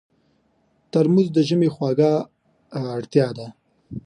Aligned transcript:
ترموز 0.91 1.27
د 1.33 1.37
ژمي 1.47 1.69
خوږه 1.75 2.11
اړتیا 2.95 3.27
ده. 3.37 3.47